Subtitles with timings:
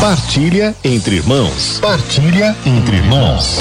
[0.00, 1.80] Partilha entre irmãos.
[1.80, 3.58] Partilha entre irmãos.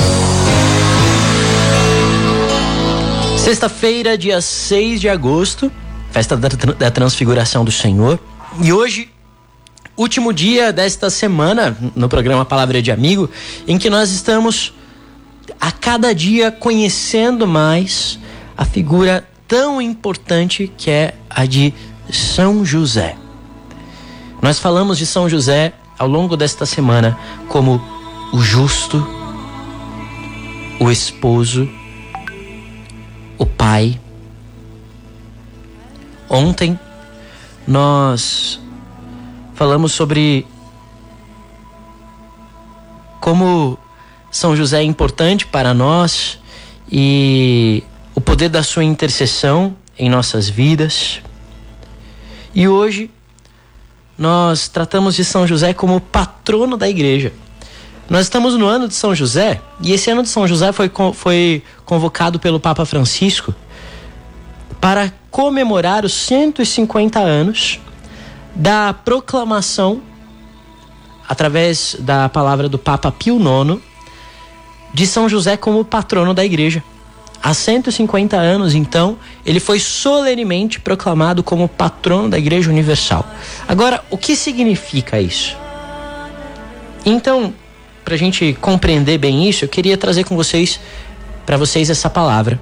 [3.40, 5.72] Sexta-feira, dia 6 de agosto,
[6.12, 8.20] festa da, Transfiguração do Senhor.
[8.62, 9.10] E hoje,
[9.98, 13.28] último dia desta semana, no programa Palavra de Amigo,
[13.68, 14.76] em que nós estamos
[15.60, 18.20] a cada dia conhecendo mais
[18.56, 21.74] a figura tão importante que é a de
[22.14, 23.16] São José.
[24.40, 27.18] Nós falamos de São José ao longo desta semana
[27.48, 27.82] como
[28.32, 29.05] o justo,
[30.79, 31.69] o esposo,
[33.38, 33.99] o pai.
[36.29, 36.79] Ontem
[37.67, 38.59] nós
[39.55, 40.45] falamos sobre
[43.19, 43.77] como
[44.31, 46.39] São José é importante para nós
[46.91, 47.83] e
[48.16, 51.21] o poder da sua intercessão em nossas vidas.
[52.53, 53.09] E hoje
[54.17, 57.31] nós tratamos de São José como patrono da igreja.
[58.09, 61.61] Nós estamos no ano de São José e esse ano de São José foi, foi
[61.86, 63.53] convocado pelo Papa Francisco
[64.80, 67.80] para comemorar os 150 anos
[68.56, 70.02] da proclamação,
[71.28, 73.81] através da palavra do Papa Pio IX,
[74.94, 76.81] de São José como patrono da igreja.
[77.41, 83.25] Há 150 anos, então, ele foi solenemente proclamado como patrono da Igreja Universal.
[83.67, 85.55] Agora, o que significa isso?
[87.05, 87.53] Então,
[88.03, 90.79] para a gente compreender bem isso, eu queria trazer com vocês,
[91.45, 92.59] para vocês essa palavra,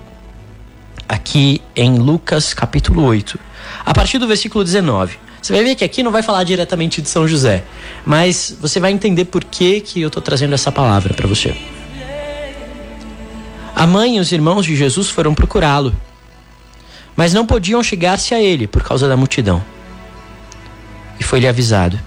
[1.07, 3.39] aqui em Lucas capítulo 8,
[3.85, 5.17] a partir do versículo 19.
[5.41, 7.63] Você vai ver que aqui não vai falar diretamente de São José,
[8.03, 11.55] mas você vai entender por que, que eu estou trazendo essa palavra para você.
[13.75, 15.93] A mãe e os irmãos de Jesus foram procurá-lo,
[17.13, 19.61] mas não podiam chegar-se a ele por causa da multidão.
[21.19, 21.99] E foi-lhe avisado: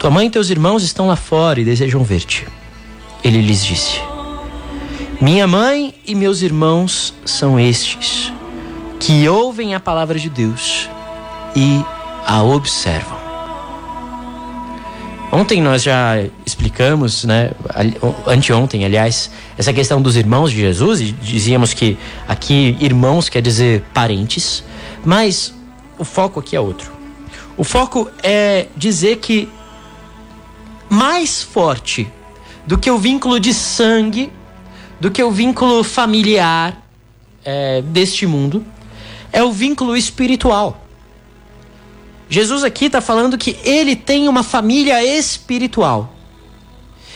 [0.00, 2.44] Tua mãe e teus irmãos estão lá fora e desejam ver-te.
[3.22, 4.00] Ele lhes disse:
[5.20, 8.32] Minha mãe e meus irmãos são estes,
[8.98, 10.88] que ouvem a palavra de Deus
[11.54, 11.84] e
[12.26, 13.19] a observam.
[15.32, 17.52] Ontem nós já explicamos, né,
[18.26, 21.96] anteontem, aliás, essa questão dos irmãos de Jesus e dizíamos que
[22.26, 24.64] aqui irmãos quer dizer parentes,
[25.04, 25.54] mas
[25.96, 26.90] o foco aqui é outro.
[27.56, 29.48] O foco é dizer que
[30.88, 32.08] mais forte
[32.66, 34.32] do que o vínculo de sangue,
[34.98, 36.82] do que o vínculo familiar
[37.44, 38.64] é, deste mundo,
[39.32, 40.79] é o vínculo espiritual.
[42.30, 46.14] Jesus aqui está falando que ele tem uma família espiritual.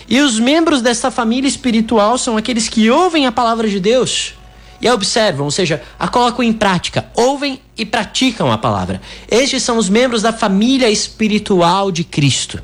[0.08, 4.34] E os membros dessa família espiritual são aqueles que ouvem a palavra de Deus
[4.80, 9.00] e a observam, ou seja, a colocam em prática, ouvem e praticam a palavra.
[9.30, 12.60] Estes são os membros da família espiritual de Cristo.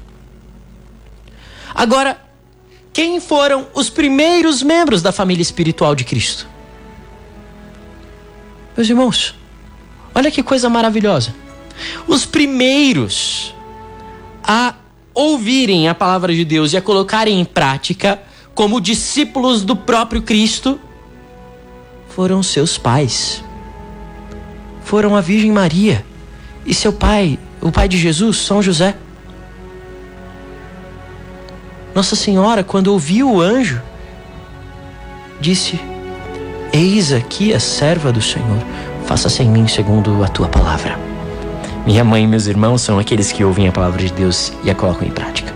[1.72, 2.20] Agora,
[2.92, 6.48] quem foram os primeiros membros da família espiritual de Cristo?
[8.76, 9.36] Meus irmãos,
[10.12, 11.32] olha que coisa maravilhosa
[12.06, 13.54] os primeiros
[14.42, 14.74] a
[15.14, 18.20] ouvirem a palavra de Deus e a colocarem em prática
[18.54, 20.78] como discípulos do próprio Cristo
[22.08, 23.42] foram seus pais.
[24.84, 26.04] Foram a Virgem Maria
[26.66, 28.96] e seu pai, o pai de Jesus, São José.
[31.94, 33.80] Nossa Senhora, quando ouviu o anjo,
[35.40, 35.80] disse:
[36.72, 38.58] Eis aqui a serva do Senhor,
[39.06, 41.09] faça-se em mim segundo a tua palavra.
[41.86, 44.74] Minha mãe e meus irmãos são aqueles que ouvem a palavra de Deus e a
[44.74, 45.52] colocam em prática.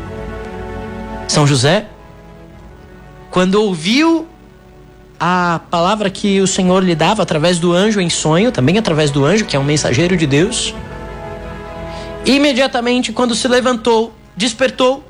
[1.29, 1.87] São José,
[3.31, 4.27] quando ouviu
[5.19, 9.25] a palavra que o Senhor lhe dava através do anjo em sonho, também através do
[9.25, 10.75] anjo, que é um mensageiro de Deus,
[12.25, 15.05] imediatamente, quando se levantou, despertou,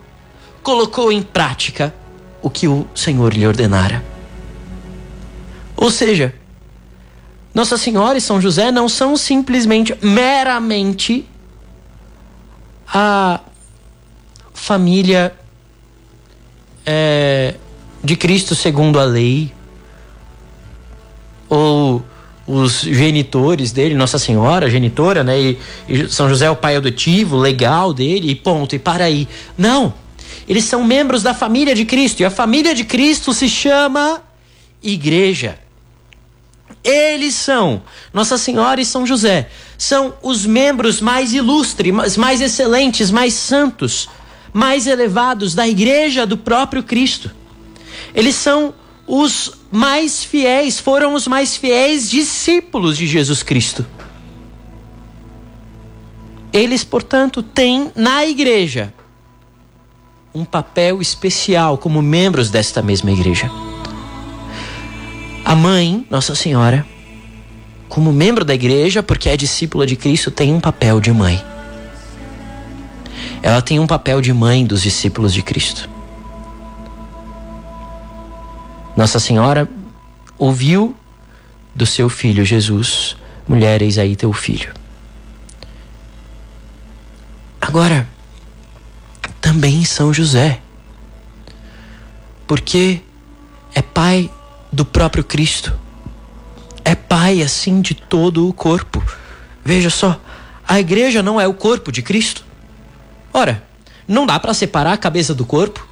[0.62, 1.94] colocou em prática
[2.42, 4.02] o que o Senhor lhe ordenara.
[5.76, 6.34] Ou seja,
[7.54, 11.24] nossa Senhora e São José não são simplesmente, meramente
[12.86, 13.40] a
[14.52, 15.32] família
[16.84, 17.54] é,
[18.02, 19.52] de Cristo segundo a lei,
[21.48, 22.04] ou
[22.46, 25.40] os genitores dele, Nossa Senhora, genitora, né?
[25.40, 25.58] E,
[25.88, 29.28] e, São José é o pai adotivo, legal dele, e ponto, e para aí.
[29.56, 29.94] Não!
[30.46, 34.22] Eles são membros da família de Cristo, e a família de Cristo se chama
[34.82, 35.63] Igreja.
[36.84, 37.82] Eles são
[38.12, 39.48] Nossa Senhora e São José.
[39.78, 44.08] São os membros mais ilustres, mais excelentes, mais santos,
[44.52, 47.30] mais elevados da igreja do próprio Cristo.
[48.14, 48.74] Eles são
[49.06, 53.84] os mais fiéis, foram os mais fiéis discípulos de Jesus Cristo.
[56.52, 58.94] Eles, portanto, têm na igreja
[60.32, 63.50] um papel especial como membros desta mesma igreja.
[65.44, 66.86] A mãe, Nossa Senhora,
[67.88, 71.44] como membro da igreja, porque é discípula de Cristo, tem um papel de mãe.
[73.42, 75.88] Ela tem um papel de mãe dos discípulos de Cristo.
[78.96, 79.68] Nossa Senhora
[80.38, 80.96] ouviu
[81.74, 83.16] do seu filho Jesus:
[83.46, 84.72] mulher, eis aí teu filho.
[87.60, 88.08] Agora,
[89.40, 90.60] também São José,
[92.46, 93.00] porque
[93.74, 94.30] é pai
[94.74, 95.72] do próprio Cristo,
[96.84, 99.02] é pai assim de todo o corpo.
[99.64, 100.20] Veja só,
[100.66, 102.44] a igreja não é o corpo de Cristo.
[103.32, 103.62] Ora,
[104.06, 105.86] não dá para separar a cabeça do corpo.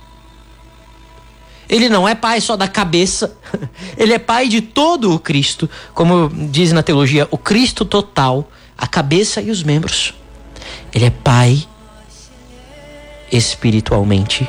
[1.69, 3.34] Ele não é pai só da cabeça,
[3.96, 8.87] ele é pai de todo o Cristo, como diz na teologia, o Cristo total, a
[8.87, 10.12] cabeça e os membros.
[10.93, 11.67] Ele é pai
[13.31, 14.46] espiritualmente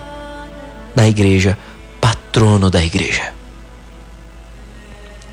[0.93, 1.57] da igreja,
[2.01, 3.33] patrono da igreja.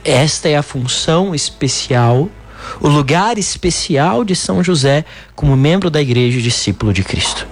[0.05, 2.29] Esta é a função especial,
[2.81, 5.05] o lugar especial de São José
[5.35, 7.47] como membro da igreja e discípulo de Cristo.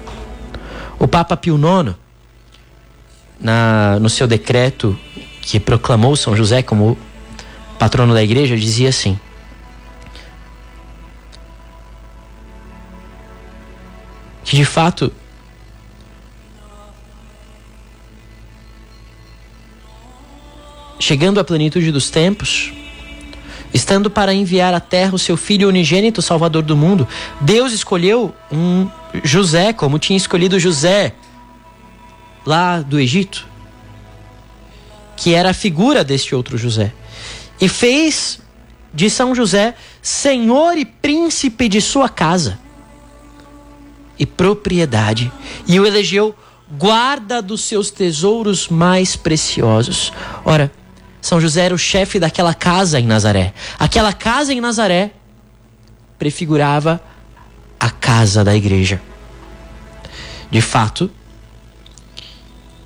[0.99, 1.95] O Papa Pio IX
[3.39, 4.99] na, no seu decreto
[5.43, 6.99] que proclamou São José como
[7.79, 9.19] patrono da igreja, dizia assim:
[14.49, 15.13] que de fato
[20.99, 22.73] chegando à plenitude dos tempos,
[23.73, 27.07] estando para enviar à terra o seu filho unigênito, Salvador do mundo,
[27.41, 28.89] Deus escolheu um
[29.23, 31.15] José, como tinha escolhido José
[32.45, 33.47] lá do Egito,
[35.17, 36.93] que era a figura deste outro José,
[37.61, 38.41] e fez
[38.95, 42.59] de São José senhor e príncipe de sua casa
[44.19, 45.31] e propriedade,
[45.67, 46.35] e o elegeu
[46.71, 50.13] guarda dos seus tesouros mais preciosos.
[50.45, 50.71] Ora,
[51.21, 53.53] São José era o chefe daquela casa em Nazaré.
[53.79, 55.11] Aquela casa em Nazaré
[56.19, 57.01] prefigurava
[57.79, 59.01] a casa da igreja.
[60.51, 61.11] De fato,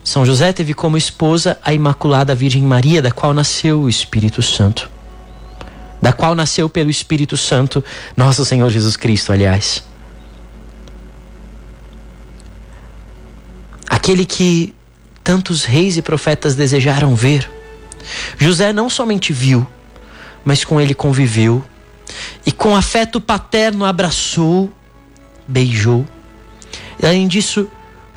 [0.04, 4.90] são José teve como esposa a Imaculada Virgem Maria, da qual nasceu o Espírito Santo.
[6.00, 7.84] Da qual nasceu pelo Espírito Santo
[8.16, 9.84] nosso Senhor Jesus Cristo, aliás.
[13.88, 14.74] Aquele que
[15.22, 17.48] tantos reis e profetas desejaram ver.
[18.38, 19.66] José não somente viu,
[20.44, 21.64] mas com ele conviveu
[22.44, 24.70] e com afeto paterno abraçou,
[25.46, 26.06] beijou.
[27.00, 27.68] E além disso,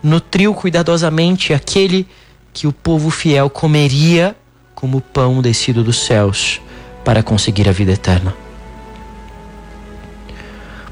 [0.02, 2.08] nutriu cuidadosamente aquele
[2.54, 4.36] que o povo fiel comeria
[4.74, 6.62] como pão descido dos céus
[7.04, 8.36] para conseguir a vida eterna.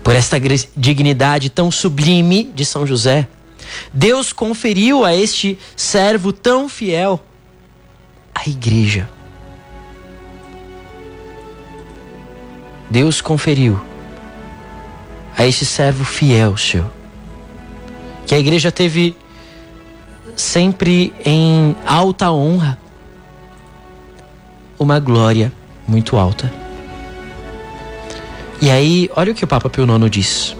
[0.03, 0.37] Por esta
[0.75, 3.27] dignidade tão sublime de São José,
[3.93, 7.23] Deus conferiu a este servo tão fiel
[8.45, 9.09] a igreja.
[12.89, 13.79] Deus conferiu
[15.37, 16.85] a este servo fiel seu
[18.25, 19.15] que a igreja teve
[20.35, 22.77] sempre em alta honra,
[24.79, 25.51] uma glória
[25.87, 26.51] muito alta.
[28.61, 30.57] E aí, olha o que o Papa Pio IX diz.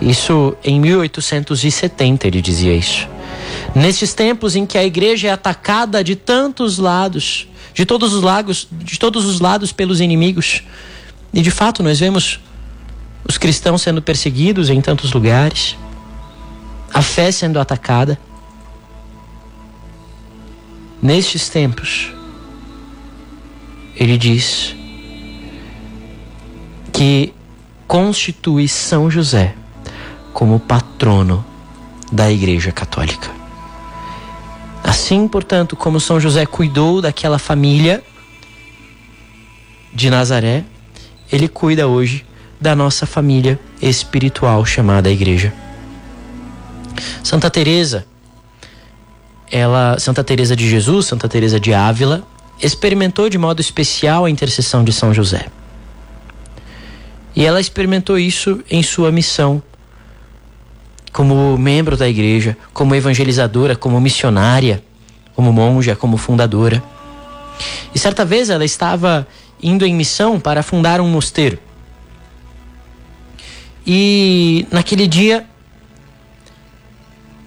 [0.00, 3.08] Isso em 1870 ele dizia isso.
[3.74, 8.66] Nestes tempos em que a igreja é atacada de tantos lados, de todos os lagos,
[8.70, 10.62] de todos os lados pelos inimigos,
[11.32, 12.40] e de fato nós vemos
[13.28, 15.76] os cristãos sendo perseguidos em tantos lugares
[16.92, 18.18] a fé sendo atacada.
[21.00, 22.12] Nestes tempos,
[23.94, 24.74] ele diz
[26.92, 27.32] que
[27.86, 29.54] constitui São José
[30.32, 31.44] como patrono
[32.12, 33.39] da Igreja Católica.
[34.90, 38.02] Assim, portanto, como São José cuidou daquela família
[39.94, 40.64] de Nazaré,
[41.30, 42.26] ele cuida hoje
[42.60, 45.54] da nossa família espiritual chamada Igreja.
[47.22, 48.04] Santa Teresa,
[49.48, 52.24] ela, Santa Teresa de Jesus, Santa Teresa de Ávila,
[52.60, 55.46] experimentou de modo especial a intercessão de São José.
[57.36, 59.62] E ela experimentou isso em sua missão
[61.12, 64.82] como membro da igreja, como evangelizadora, como missionária,
[65.34, 66.82] como monja, como fundadora.
[67.94, 69.26] E certa vez ela estava
[69.62, 71.58] indo em missão para fundar um mosteiro.
[73.86, 75.46] E naquele dia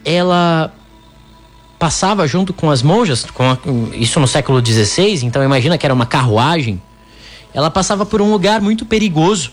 [0.03, 0.73] ela
[1.79, 3.57] passava junto com as monjas, com a,
[3.93, 6.81] isso no século XVI, então imagina que era uma carruagem.
[7.53, 9.51] Ela passava por um lugar muito perigoso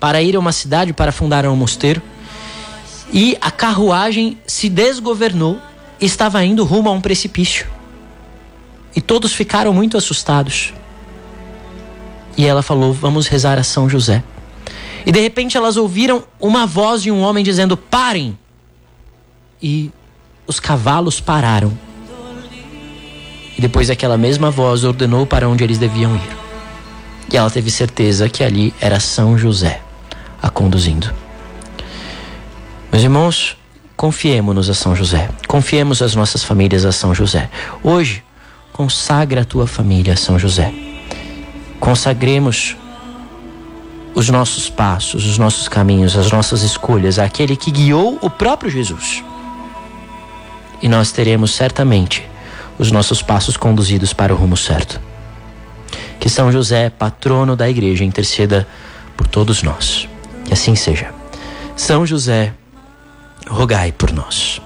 [0.00, 2.02] para ir a uma cidade para fundar um mosteiro.
[3.12, 5.60] E a carruagem se desgovernou
[6.00, 7.66] e estava indo rumo a um precipício.
[8.96, 10.72] E todos ficaram muito assustados.
[12.36, 14.24] E ela falou: Vamos rezar a São José.
[15.04, 18.38] E de repente elas ouviram uma voz de um homem dizendo: Parem!
[19.62, 19.90] E
[20.46, 21.76] os cavalos pararam.
[23.56, 26.36] E depois aquela mesma voz ordenou para onde eles deviam ir.
[27.32, 29.80] E ela teve certeza que ali era São José
[30.40, 31.21] a conduzindo.
[32.92, 33.56] Meus irmãos,
[33.96, 35.30] confiemos-nos a São José.
[35.48, 37.48] Confiemos as nossas famílias a São José.
[37.82, 38.22] Hoje,
[38.70, 40.70] consagra a tua família a São José.
[41.80, 42.76] Consagremos
[44.14, 49.24] os nossos passos, os nossos caminhos, as nossas escolhas àquele que guiou o próprio Jesus.
[50.82, 52.28] E nós teremos certamente
[52.78, 55.00] os nossos passos conduzidos para o rumo certo.
[56.20, 58.68] Que São José, patrono da igreja, interceda
[59.16, 60.06] por todos nós.
[60.44, 61.10] Que assim seja.
[61.74, 62.52] São José,
[63.46, 64.60] rogai por nós.